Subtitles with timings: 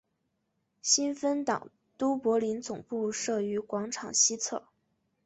[0.81, 4.65] 新芬党都柏林总部设于广场西侧。